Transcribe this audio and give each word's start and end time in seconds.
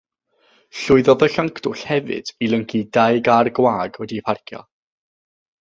Llwyddodd 0.83 1.25
y 1.27 1.29
llyncdwll 1.33 1.77
hefyd 1.91 2.33
i 2.45 2.49
lyncu 2.53 2.83
dau 2.99 3.23
gar 3.29 3.53
gwag 3.61 4.03
wedi'u 4.05 4.29
parcio. 4.31 4.67